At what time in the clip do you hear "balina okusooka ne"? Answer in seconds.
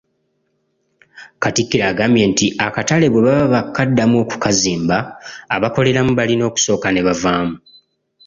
6.19-7.01